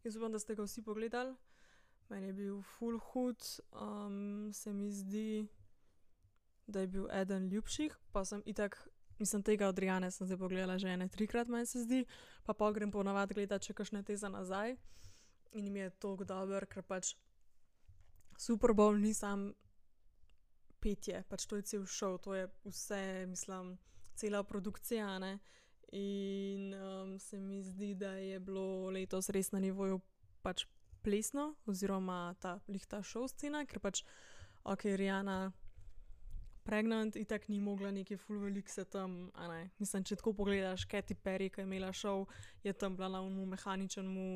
Jaz 0.03 0.17
upam, 0.19 0.31
da 0.31 0.39
ste 0.39 0.55
ga 0.55 0.65
vsi 0.65 0.83
pogledali. 0.83 1.35
Meni 2.09 2.27
je 2.27 2.33
bil 2.33 2.61
ful 2.61 2.99
hud, 2.99 3.39
se 4.53 4.73
mi 4.73 4.91
zdi, 4.91 5.47
da 6.67 6.83
je 6.83 6.87
bil 6.87 7.07
eden 7.11 7.47
ljubših, 7.47 7.95
pa 8.11 8.25
sem 8.25 8.43
itak, 8.45 8.77
mislim 9.19 9.43
tega 9.43 9.67
od 9.67 9.79
Riane 9.79 10.11
sem 10.11 10.27
zdaj 10.27 10.37
pogledala 10.37 10.77
že 10.77 10.91
ene 10.91 11.07
trikrat, 11.07 11.47
meni 11.47 11.65
se 11.65 11.81
zdi. 11.83 12.05
Pa 12.43 12.53
pol 12.53 12.73
grem 12.73 12.91
po 12.91 13.03
navadi 13.03 13.33
gledat 13.33 13.63
še 13.63 13.73
kakšne 13.73 14.03
te 14.03 14.17
za 14.17 14.29
nazaj. 14.29 14.75
In 15.53 15.71
mi 15.71 15.79
je 15.79 15.89
toliko 15.89 16.25
dobro, 16.25 16.65
ker 16.65 16.83
pač 16.83 17.15
superbowl 18.37 18.99
ni 18.99 19.13
samo 19.13 19.53
petje, 20.83 21.23
pač 21.29 21.47
to 21.47 21.59
je 21.59 21.67
cel 21.71 21.85
šov, 21.87 22.19
to 22.25 22.35
je 22.35 22.47
vse, 22.67 23.01
mislim, 23.31 23.77
cela 24.19 24.43
produkcija, 24.43 25.19
ne. 25.19 25.37
In 25.93 26.73
se 27.19 27.39
mi 27.39 27.61
zdi, 27.63 27.93
da 27.95 28.15
je 28.17 28.39
bilo 28.39 28.89
letos 28.89 29.29
res 29.29 29.51
na 29.53 29.59
nivoju 29.61 30.01
pač 30.41 30.65
plesno 31.03 31.53
oziroma 31.69 32.33
ta, 32.41 32.57
glih 32.67 32.85
ta 32.89 33.03
šov 33.03 33.29
scena, 33.29 33.65
ker 33.69 33.79
pač 33.83 34.01
okej, 34.63 34.97
Riana 34.97 35.51
pregnant, 36.63 37.15
itak 37.19 37.49
ni 37.51 37.59
mogla 37.59 37.91
nekaj 37.91 38.17
ful 38.17 38.39
veliko 38.39 38.71
se 38.71 38.85
tam, 38.85 39.27
a 39.35 39.47
ne, 39.51 39.61
mislim, 39.79 40.05
če 40.07 40.17
tako 40.19 40.33
pogledaš, 40.37 40.87
Katy 40.89 41.17
Perry, 41.19 41.49
ke 41.51 41.61
je 41.61 41.67
imela 41.67 41.91
šov, 41.93 42.25
je 42.63 42.73
tam 42.73 42.95
bila 42.95 43.09
na 43.11 43.21
onemu 43.21 43.45
mehaničnemu 43.53 44.27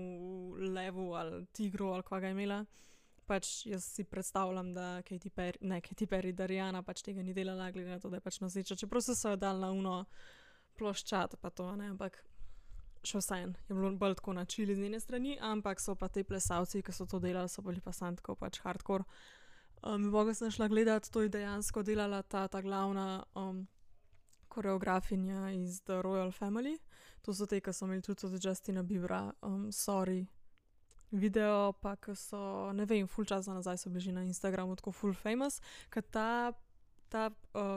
levu 0.76 1.14
ali 1.16 1.46
tigru 1.56 1.94
ali 1.96 2.04
kva 2.04 2.20
ga 2.20 2.28
je 2.32 2.38
imela. 2.38 2.66
Pač 3.28 3.66
jaz 3.68 3.84
si 3.84 4.06
predstavljam, 4.08 4.74
da 4.74 5.02
Katy 5.04 5.32
ne 5.62 5.82
Katy 5.82 6.08
Perry, 6.08 6.32
da 6.32 6.46
Riana 6.48 6.82
pač 6.84 7.02
tega 7.04 7.24
ni 7.24 7.34
delala, 7.34 7.72
glede 7.72 7.90
na 7.90 8.00
to, 8.00 8.10
da 8.10 8.18
je 8.18 8.24
pač 8.24 8.40
noseča, 8.40 8.76
čeprav 8.80 9.04
so 9.04 9.16
se 9.16 9.30
jo 9.30 9.36
dali 9.36 9.60
na 9.60 9.72
ono 9.72 10.06
ploščad 10.78 11.36
pa 11.42 11.50
to, 11.50 11.68
ne, 11.76 11.90
ampak 11.92 12.22
še 13.08 13.22
vseeno 13.22 13.56
je 13.68 13.76
bilo 13.76 13.92
bolj 14.00 14.18
tako 14.20 14.36
na 14.38 14.46
chill 14.46 14.74
z 14.76 14.80
njene 14.80 15.00
strani, 15.00 15.38
ampak 15.42 15.82
so 15.82 15.96
pa 15.96 16.08
ti 16.08 16.24
plesalci, 16.24 16.82
ke 16.82 16.94
so 16.94 17.06
to 17.06 17.20
delali, 17.20 17.50
so 17.50 17.64
bili 17.66 17.82
pa 17.82 17.92
samo 17.92 18.16
tako 18.20 18.36
pač 18.36 18.62
hardcore. 18.64 19.04
uboga 19.84 20.34
sem 20.34 20.52
šla 20.52 20.68
gledat, 20.68 21.10
to 21.12 21.22
je 21.22 21.30
dejansko 21.30 21.84
delala 21.84 22.22
ta 22.24 22.48
ta 22.48 22.62
glavna 22.62 23.24
koreografinja 24.48 25.52
iz 25.52 25.82
The 25.82 26.02
royal 26.02 26.32
family. 26.32 26.78
To 27.22 27.34
so 27.34 27.46
te, 27.46 27.62
ke 27.62 27.74
so 27.74 27.86
imeli 27.86 28.02
tudi 28.02 28.26
od 28.26 28.46
Justina 28.46 28.84
Biebra 28.84 29.34
Sorry 29.72 30.26
video 31.12 31.74
pa 31.82 31.96
ke 31.96 32.16
so, 32.16 32.72
ne 32.74 32.86
vem, 32.86 33.08
ful 33.08 33.26
časa 33.26 33.54
nazaj 33.54 33.78
so 33.78 33.90
bili 33.90 34.02
že 34.02 34.12
na 34.12 34.24
Instagramu 34.24 34.76
tako 34.76 34.92
ful 34.92 35.14
famous. 35.14 35.62
Ke 35.90 36.02
ta, 36.02 36.54
ta 37.10 37.32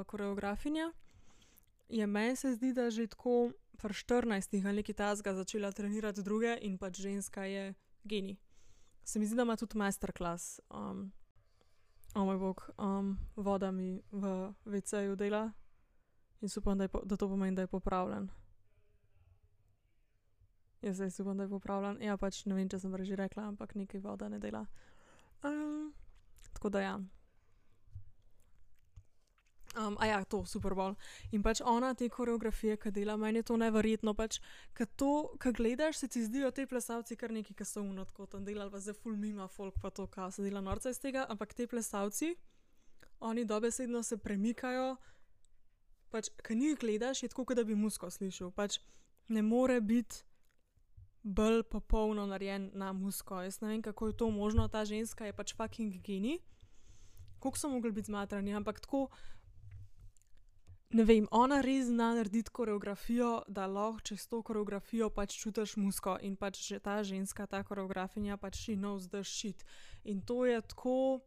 koreografinja 0.06 0.92
je, 1.88 2.06
meni 2.06 2.36
se 2.36 2.54
zdi, 2.54 2.72
da 2.72 2.90
že 2.90 3.06
tako 3.06 3.52
pri 3.80 3.94
štirinajstih 3.94 4.66
ali 4.66 4.82
nekaj 4.82 4.94
takega 4.94 5.34
začela 5.34 5.72
trenirati 5.72 6.22
druge 6.22 6.58
in 6.60 6.78
pač 6.78 7.00
ženska 7.00 7.44
je 7.44 7.74
genij. 8.04 8.36
Se 9.04 9.18
mi 9.18 9.26
zdi, 9.26 9.36
da 9.36 9.42
ima 9.42 9.56
tudi 9.56 9.78
masterclass. 9.78 10.60
o 12.14 12.24
moj 12.24 12.38
bog, 12.38 12.70
voda 13.36 13.70
mi 13.70 14.02
v 14.12 14.52
wc-ju 14.64 15.16
dela. 15.16 15.52
Jaz 16.40 16.56
upam, 16.56 16.78
da 16.78 16.84
je 16.84 16.90
da 17.04 17.16
to 17.16 17.28
pomeni, 17.28 17.56
da 17.56 17.62
je 17.62 17.66
popravljen. 17.66 18.28
Jaz 20.82 21.00
res 21.00 21.20
upam, 21.20 21.36
da 21.36 21.44
je 21.44 21.52
popravljen, 21.52 21.98
ja, 22.02 22.16
pač 22.16 22.44
ne 22.48 22.56
vem, 22.56 22.68
če 22.68 22.78
sem 22.80 22.92
prej 22.92 23.10
že 23.12 23.16
rekla, 23.20 23.50
ampak 23.52 23.74
nekaj 23.76 24.00
voda 24.00 24.28
ne 24.32 24.38
dela. 24.40 24.64
tako 26.54 26.68
da 26.72 26.80
ja. 26.80 27.00
Um, 29.76 29.96
a 30.00 30.06
ja, 30.06 30.24
to 30.24 30.44
Super 30.46 30.74
Bowl. 30.74 30.96
In 31.30 31.44
pač 31.46 31.60
ona 31.62 31.92
te 31.94 32.08
koreografije, 32.10 32.74
ki 32.80 32.90
dela, 32.90 33.14
meni 33.20 33.38
je 33.38 33.50
to 33.52 33.58
neverjetno. 33.60 34.16
Pač, 34.18 34.40
ki 34.74 34.86
to, 34.98 35.10
ki 35.38 35.52
gledaš, 35.54 36.00
se 36.00 36.08
ti 36.08 36.24
zdijo 36.24 36.50
te 36.50 36.64
plesalci 36.66 37.14
kar 37.16 37.30
neki, 37.30 37.54
ki 37.54 37.64
so 37.68 37.84
unotko 37.84 38.26
tam 38.26 38.42
delali, 38.44 38.72
pa 38.72 38.80
za 38.82 38.96
full 38.96 39.14
mima 39.20 39.46
folk, 39.48 39.78
pa 39.82 39.92
to, 39.94 40.08
kaj 40.10 40.32
se 40.32 40.42
dela 40.42 40.64
norca 40.64 40.90
iz 40.90 40.98
tega, 40.98 41.26
ampak 41.30 41.54
te 41.54 41.68
plesalci, 41.70 42.32
oni 43.20 43.44
dobesedno 43.44 44.02
se 44.02 44.18
premikajo. 44.18 44.96
Pač, 46.10 46.32
ki 46.42 46.56
njih 46.56 46.80
gledaš, 46.80 47.22
je 47.22 47.30
tako, 47.30 47.54
da 47.54 47.62
bi 47.62 47.78
musko 47.78 48.10
slišal. 48.10 48.50
Pač, 48.50 48.80
ne 49.28 49.44
more 49.46 49.78
biti 49.80 50.24
bolj 51.22 51.62
popolno 51.62 52.26
narejen 52.26 52.70
na 52.74 52.92
musko. 52.92 53.42
Jaz 53.42 53.60
ne 53.60 53.68
vem, 53.68 53.82
kako 53.82 54.06
je 54.06 54.16
to 54.16 54.30
možno, 54.30 54.68
ta 54.68 54.84
ženska 54.84 55.26
je 55.26 55.32
pač 55.32 55.54
fucking 55.54 56.00
geni. 56.02 56.38
Kako 57.40 57.58
so 57.58 57.68
mogli 57.68 57.92
biti 57.92 58.06
zmatrani, 58.06 58.54
ampak 58.54 58.80
tako 58.80 59.08
ne 60.90 61.04
vem, 61.04 61.26
ona 61.30 61.60
res 61.62 61.86
zna 61.86 62.14
narediti 62.14 62.50
koreografijo, 62.50 63.42
da 63.48 63.66
lahko 63.66 64.00
čez 64.00 64.26
to 64.26 64.42
koreografijo 64.42 65.10
pač 65.10 65.36
čutiš 65.38 65.76
musko 65.76 66.16
in 66.22 66.36
pač 66.36 66.58
že 66.66 66.80
ta 66.82 67.02
ženska, 67.06 67.46
ta 67.46 67.62
koreografinja, 67.62 68.36
pač 68.36 68.58
she 68.64 68.74
knows 68.74 69.08
the 69.08 69.22
shit. 69.24 69.64
In 70.04 70.20
to 70.20 70.44
je 70.44 70.60
tako, 70.60 71.20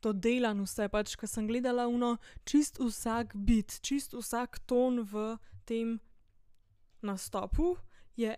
to 0.00 0.12
delan 0.12 0.60
vse, 0.60 0.88
pač, 0.92 1.16
ker 1.16 1.28
sem 1.28 1.48
gledala 1.48 1.86
uno, 1.88 2.16
čist 2.44 2.78
vsak 2.82 3.32
bit, 3.34 3.80
čist 3.80 4.12
vsak 4.12 4.60
ton 4.68 5.00
v 5.00 5.38
tem 5.64 5.96
nastopu 7.00 7.76
je 8.16 8.36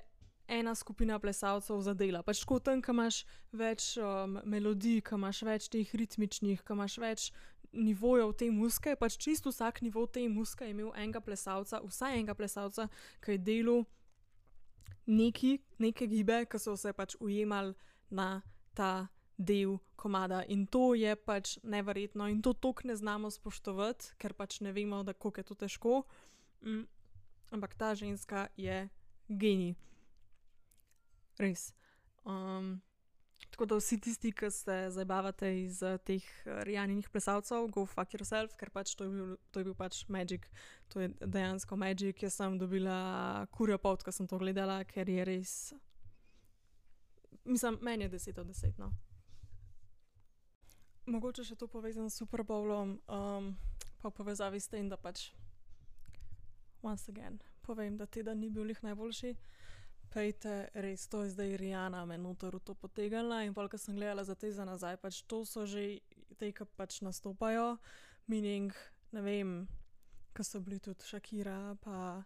ena 0.49 0.75
skupina 0.75 1.19
plesalcev 1.19 1.81
zadela. 1.83 2.23
Pač 2.23 2.41
tako 2.45 2.59
tam, 2.59 2.83
kam 2.83 3.00
imaš 3.00 3.25
več 3.53 3.97
um, 3.99 4.38
melodij, 4.45 5.03
kam 5.07 5.25
imaš 5.25 5.43
več 5.47 5.69
teh 5.73 5.95
ritmičnih, 5.95 6.62
kam 6.67 6.81
imaš 6.81 6.99
več 7.03 7.29
nivojev 7.76 8.33
te 8.38 8.50
muske, 8.50 8.97
pač 8.97 9.19
čisto 9.21 9.50
vsak 9.53 9.83
nivo 9.83 10.07
te 10.07 10.25
muske 10.29 10.65
je 10.65 10.73
imel 10.73 10.93
enega 10.97 11.21
plesalca, 11.21 11.83
vsaj 11.85 12.17
enega 12.17 12.35
plesalca, 12.35 12.88
ki 13.25 13.37
je 13.37 13.43
delal 13.50 13.85
neki, 15.07 15.59
neke 15.79 16.09
gibe, 16.11 16.45
ki 16.50 16.61
so 16.62 16.76
se 16.76 16.93
pač 16.97 17.17
ujemali 17.21 17.75
na 18.11 18.43
ta 18.75 19.09
del 19.38 19.79
komada. 19.97 20.43
In 20.49 20.67
to 20.67 20.95
je 20.95 21.17
pač 21.17 21.59
neverjetno 21.62 22.29
in 22.33 22.43
to 22.43 22.53
tok 22.53 22.85
ne 22.85 22.97
znamo 22.97 23.31
spoštovati, 23.31 24.17
ker 24.19 24.33
pač 24.33 24.61
ne 24.61 24.73
vemo, 24.73 25.05
kako 25.05 25.35
je 25.37 25.45
to 25.45 25.55
težko. 25.55 26.05
Mm, 26.65 26.87
ampak 27.53 27.75
ta 27.75 27.95
ženska 27.95 28.49
je 28.57 28.88
genij. 29.29 29.76
Res. 31.38 31.71
Um, 32.25 32.81
Tako 33.57 33.66
da 33.66 33.76
vsi 33.76 34.00
tisti, 34.00 34.33
ki 34.33 34.50
se 34.50 34.90
zabavate 34.90 35.49
iz 35.62 35.78
teh 36.05 36.25
rejalnih 36.45 37.09
plesalcev, 37.09 37.71
go 37.73 37.87
fuck 37.87 38.12
yourself, 38.12 38.52
ker 38.61 38.69
pač 38.71 38.95
to 38.95 39.07
je 39.07 39.11
bil, 39.11 39.31
to 39.50 39.61
je 39.61 39.64
bil 39.64 39.75
pač 39.75 40.02
Magic, 40.12 40.45
to 40.93 41.00
je 41.00 41.09
dejansko 41.21 41.76
Magic. 41.76 42.23
Jaz 42.23 42.37
sem 42.37 42.59
dobila 42.59 43.47
kurjo 43.57 43.78
pot, 43.78 44.05
ko 44.05 44.12
sem 44.12 44.28
to 44.28 44.37
gledala, 44.38 44.83
ker 44.85 45.09
je 45.09 45.25
res. 45.25 45.55
Mislim, 47.45 47.78
meni 47.81 48.05
je 48.05 48.11
10 48.19 48.40
od 48.40 48.52
10. 48.52 48.76
No. 48.83 48.90
Mogoče 51.07 51.45
še 51.47 51.57
to 51.57 51.64
povezano 51.71 52.11
s 52.11 52.21
Super 52.21 52.45
Bowlom, 52.45 52.99
um, 53.09 53.52
pa 54.02 54.11
v 54.11 54.16
povezavi 54.21 54.61
s 54.61 54.69
tem, 54.69 54.88
da 54.93 55.00
pač, 55.00 55.31
once 56.83 57.09
again, 57.09 57.38
povem, 57.62 57.97
da 57.97 58.05
teden 58.05 58.45
ni 58.45 58.50
bil 58.50 58.66
njih 58.66 58.83
najboljši 58.83 59.37
pejte, 60.12 60.68
res 60.75 61.06
to 61.08 61.22
je 61.22 61.30
zdaj 61.30 61.56
Rijana, 61.56 62.04
me 62.06 62.18
noter 62.18 62.56
v 62.56 62.60
to 62.60 62.75
potegnila 62.75 63.42
in 63.44 63.54
polk 63.54 63.75
sem 63.78 63.96
gledala 63.96 64.25
za 64.25 64.34
te 64.34 64.52
za 64.52 64.64
nazaj, 64.64 64.96
pač 64.96 65.22
to 65.26 65.44
so 65.44 65.66
že 65.66 66.00
te, 66.38 66.52
ki 66.52 66.64
pač 66.76 67.00
nastopajo, 67.00 67.78
meaning, 68.26 68.72
ne 69.12 69.22
vem, 69.22 69.50
ki 70.36 70.44
so 70.44 70.60
bili 70.60 70.80
tudi 70.80 71.04
Shakira, 71.04 71.76
pa 71.80 72.25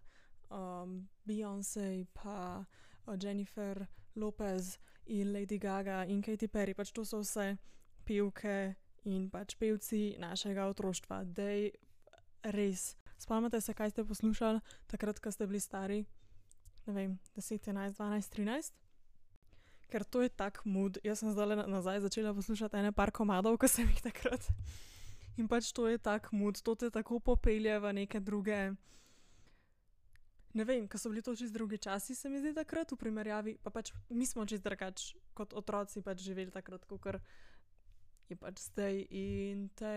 um, 0.50 1.08
Beyoncé, 1.26 2.06
pa 2.14 2.64
uh, 3.06 3.16
Jennifer 3.16 3.86
Lopez 4.16 4.78
in 5.06 5.32
Lady 5.32 5.58
Gaga 5.58 6.04
in 6.08 6.22
Katy 6.22 6.48
Perry, 6.48 6.74
pač 6.74 6.92
to 6.92 7.04
so 7.04 7.22
vse 7.22 7.56
pevke 8.06 8.74
in 9.04 9.30
pač 9.30 9.54
pevci 9.56 10.16
našega 10.18 10.66
otroštva, 10.70 11.24
da 11.24 11.48
je 11.50 11.70
res. 12.54 12.96
Spomnite 13.20 13.60
se, 13.60 13.74
kaj 13.74 13.92
ste 13.92 14.04
poslušali 14.04 14.60
takrat, 14.88 15.20
ko 15.20 15.30
ste 15.30 15.46
bili 15.46 15.60
stari 15.60 16.04
ne 16.90 16.96
vem, 16.96 17.18
10, 17.38 17.70
11, 17.70 17.94
12, 17.94 18.34
13. 18.34 18.74
Ker 19.90 20.04
to 20.04 20.22
je 20.22 20.30
tak 20.30 20.62
mood. 20.66 20.98
Jaz 21.06 21.22
sem 21.22 21.30
zdaj 21.30 21.66
nazaj 21.70 22.02
začela 22.02 22.34
poslušati 22.34 22.78
ene 22.82 22.90
par 22.92 23.14
komadov, 23.14 23.58
ki 23.58 23.70
sem 23.70 23.86
jih 23.90 24.02
takrat. 24.02 24.42
In 25.38 25.46
pač 25.46 25.70
to 25.70 25.86
je 25.86 25.98
tak 25.98 26.32
mood, 26.34 26.58
to 26.62 26.74
te 26.74 26.90
tako 26.90 27.22
popelje 27.22 27.78
v 27.78 27.92
neke 28.02 28.18
druge. 28.20 28.74
Ne 30.50 30.66
vem, 30.66 30.88
kaj 30.90 30.98
so 30.98 31.10
bili 31.10 31.22
to 31.22 31.34
čist 31.38 31.54
drugi 31.54 31.78
časi, 31.78 32.14
se 32.14 32.28
mi 32.28 32.42
zdi 32.42 32.50
takrat 32.54 32.90
v 32.90 32.98
primerjavi. 32.98 33.54
Pa 33.62 33.70
pač 33.70 33.94
mi 34.10 34.26
smo 34.26 34.46
čist 34.46 34.66
drugač 34.66 35.14
kot 35.34 35.54
otroci 35.54 36.02
pač 36.02 36.26
živeli 36.26 36.50
takrat, 36.50 36.82
kot 36.90 37.22
je 38.30 38.36
pač 38.38 38.62
zdaj 38.70 39.06
in 39.10 39.68
te 39.78 39.94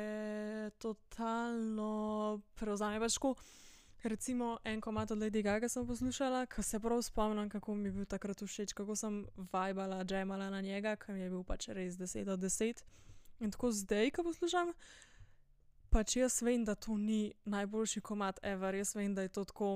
totalno 0.81 2.41
prevzame. 2.57 3.01
Pač 3.01 3.17
ko, 3.17 3.33
Recimo 4.03 4.59
en 4.63 4.81
komat 4.81 5.11
od 5.11 5.17
Lady 5.17 5.41
Gaga 5.41 5.69
sem 5.69 5.87
poslušala, 5.87 6.45
ko 6.45 6.61
se 6.61 6.79
prav 6.79 7.01
spomnim, 7.01 7.49
kako 7.49 7.75
mi 7.75 7.87
je 7.87 7.91
bil 7.91 8.05
takrat 8.05 8.41
všeč, 8.43 8.73
kako 8.73 8.95
sem 8.95 9.27
vibala, 9.37 10.03
džemala 10.03 10.49
na 10.49 10.61
njega, 10.61 10.95
ker 10.95 11.15
mi 11.15 11.21
je 11.21 11.29
bil 11.29 11.43
pač 11.43 11.69
res 11.71 11.95
10 11.95 12.29
od 12.33 12.39
10. 12.39 12.83
In 13.39 13.51
tako 13.51 13.71
zdaj, 13.71 14.11
ko 14.11 14.25
poslušam, 14.27 14.73
pač 15.89 16.17
jaz 16.17 16.41
vem, 16.41 16.65
da 16.65 16.75
to 16.75 16.97
ni 16.97 17.31
najboljši 17.45 18.01
komat 18.01 18.43
ever, 18.43 18.75
jaz 18.75 18.91
vem, 18.95 19.15
da 19.15 19.23
je 19.23 19.31
to 19.31 19.45
tako. 19.45 19.71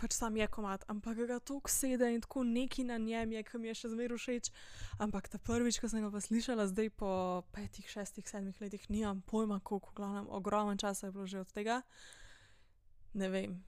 Pač 0.00 0.16
sam 0.16 0.36
je 0.36 0.48
komat, 0.48 0.84
ampak 0.88 1.26
ga 1.28 1.38
tako 1.38 1.68
sede 1.68 2.08
in 2.14 2.24
tako 2.24 2.44
neki 2.44 2.84
na 2.84 2.96
njem 2.96 3.32
je, 3.32 3.42
ki 3.42 3.58
mi 3.58 3.68
je 3.68 3.74
še 3.84 3.92
zmeraj 3.92 4.16
všeč. 4.16 4.52
Ampak 4.98 5.28
ta 5.28 5.38
prvič, 5.38 5.76
ko 5.76 5.92
sem 5.92 6.08
ga 6.08 6.20
slišala, 6.20 6.72
zdaj 6.72 6.88
po 6.96 7.44
petih, 7.52 7.84
šestih, 7.84 8.24
sedmih 8.24 8.60
letih, 8.60 8.88
nimam 8.88 9.20
pojma, 9.20 9.60
koliko, 9.60 9.92
glavno, 9.92 10.24
ogromen 10.30 10.78
čas 10.80 11.02
je 11.02 11.12
bilo 11.12 11.26
že 11.26 11.44
od 11.44 11.52
tega 11.52 11.82
ne 13.14 13.28
vem, 13.28 13.64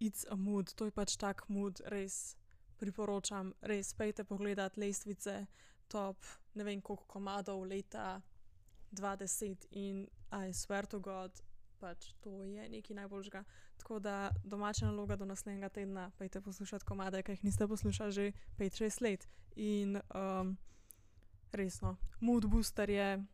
it's 0.00 0.26
a 0.30 0.36
mood, 0.36 0.74
to 0.74 0.84
je 0.84 0.90
pač 0.90 1.16
tak 1.16 1.48
mood, 1.48 1.80
res 1.86 2.36
priporočam, 2.78 3.52
res 3.62 3.92
pejte 3.94 4.24
pogledat 4.24 4.76
lestvice, 4.76 5.46
top, 5.88 6.16
ne 6.54 6.64
vem 6.64 6.80
koliko 6.80 7.06
komadov 7.06 7.64
leta 7.68 8.20
20 8.92 9.66
in 9.70 10.06
I 10.32 10.52
swear 10.52 10.86
to 10.86 11.00
God, 11.00 11.30
pač 11.78 12.12
to 12.20 12.42
je 12.44 12.68
nekaj 12.68 12.96
najboljžga. 12.96 13.44
Tako 13.76 13.98
da 13.98 14.30
domača 14.44 14.86
naloga 14.86 15.16
do 15.16 15.24
naslednjega 15.24 15.68
tedna, 15.68 16.10
pejte 16.18 16.40
poslušati 16.40 16.84
komade, 16.84 17.22
ki 17.22 17.32
jih 17.32 17.44
niste 17.44 17.68
poslušali 17.68 18.12
že 18.12 18.32
5-6 18.58 19.02
let. 19.02 19.28
In 19.56 20.00
um, 20.14 20.56
resno, 21.52 21.96
mood 22.20 22.46
booster 22.46 22.90
je, 22.90 23.24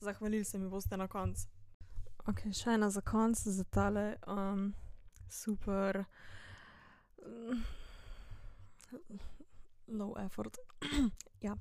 zahvalili 0.00 0.44
se 0.44 0.58
mi 0.58 0.68
boste 0.68 0.96
na 0.96 1.08
koncu. 1.08 1.48
Ok, 2.30 2.44
še 2.54 2.76
ena 2.76 2.86
za 2.90 3.00
konec, 3.02 3.40
za 3.42 3.64
tale 3.64 4.14
um, 4.30 4.68
super, 5.26 6.04
low 9.88 10.14
effort. 10.22 10.58
ja. 11.46 11.56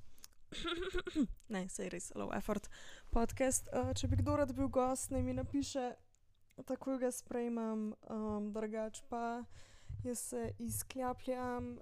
ne, 1.54 1.66
sej 1.66 1.90
res 1.90 2.12
low 2.14 2.30
effort 2.38 2.70
podcast. 3.10 3.72
Uh, 3.74 3.90
če 3.98 4.12
bi 4.12 4.22
kdo 4.22 4.38
rad 4.38 4.54
bil 4.54 4.70
gost, 4.70 5.10
naj 5.10 5.26
mi 5.26 5.34
napiše, 5.34 5.96
tako 6.70 7.00
ga 7.02 7.10
sprejmem, 7.10 7.96
um, 8.14 8.52
drugač 8.54 9.02
pa 9.10 9.42
jaz 10.06 10.28
se 10.30 10.52
izklapljam, 10.62 11.80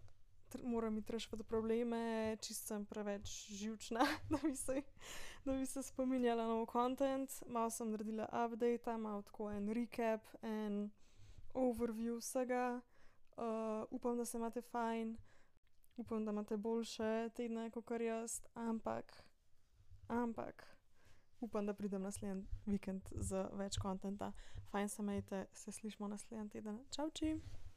moram 0.63 0.97
iti 0.97 1.11
rešiti 1.11 1.43
probleme, 1.43 2.37
čist 2.41 2.67
sem 2.67 2.85
preveč 2.85 3.47
živčna, 3.51 4.05
da 4.29 4.37
bi 4.43 4.55
se 4.55 4.81
da 5.45 5.53
bi 5.53 5.65
se 5.65 5.83
spominjala 5.83 6.43
na 6.43 6.49
nov 6.49 6.65
kontent, 6.65 7.43
malo 7.47 7.69
sem 7.69 7.91
naredila 7.91 8.27
update, 8.45 8.97
malo 8.97 9.21
tako 9.21 9.51
en 9.51 9.73
recap, 9.73 10.21
en 10.41 10.91
overview 11.53 12.17
vsega. 12.17 12.81
Uh, 13.37 13.87
upam, 13.89 14.17
da 14.17 14.25
se 14.25 14.37
imate 14.37 14.61
fajn, 14.61 15.17
upam, 15.97 16.25
da 16.25 16.31
imate 16.31 16.57
boljše 16.57 17.29
tedne 17.35 17.71
kot 17.71 17.91
jaz, 18.01 18.41
ampak, 18.53 19.23
ampak, 20.07 20.77
upam, 21.39 21.65
da 21.65 21.73
pridem 21.73 22.01
naslednji 22.01 22.45
vikend 22.65 23.01
z 23.15 23.45
več 23.53 23.77
kontenta. 23.77 24.33
Fajn 24.71 24.89
se 24.89 25.03
majte, 25.03 25.45
se 25.53 25.71
slišmo 25.71 26.07
naslednji 26.07 26.49
teden. 26.49 26.83
Čau, 26.91 27.09
čim! 27.09 27.68